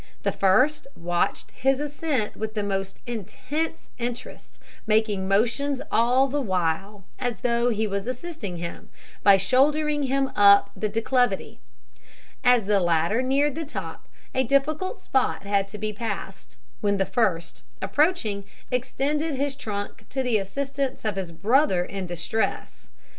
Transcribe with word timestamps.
The 0.23 0.31
first 0.31 0.87
watched 0.97 1.51
his 1.51 1.79
ascent 1.79 2.35
with 2.35 2.55
the 2.55 2.63
most 2.63 2.99
intense 3.05 3.89
interest, 3.99 4.59
making 4.87 5.27
motions 5.27 5.79
all 5.91 6.27
the 6.27 6.41
while 6.41 7.03
as 7.19 7.41
though 7.41 7.69
he 7.69 7.85
was 7.85 8.07
assisting 8.07 8.57
him, 8.57 8.89
by 9.21 9.37
shouldering 9.37 10.01
him 10.05 10.31
up 10.35 10.71
the 10.75 10.89
declivity. 10.89 11.59
As 12.43 12.65
the 12.65 12.79
latter 12.79 13.21
neared 13.21 13.53
the 13.53 13.63
top, 13.63 14.07
a 14.33 14.43
difficult 14.43 14.99
spot 14.99 15.43
had 15.43 15.67
to 15.67 15.77
be 15.77 15.93
passed, 15.93 16.57
when 16.79 16.97
the 16.97 17.05
first, 17.05 17.61
approaching, 17.79 18.43
extended 18.71 19.35
his 19.35 19.53
trunk 19.53 20.05
to 20.09 20.23
the 20.23 20.39
assistance 20.39 21.05
of 21.05 21.15
his 21.15 21.31
brother 21.31 21.85
in 21.85 22.07
distress. 22.07 22.89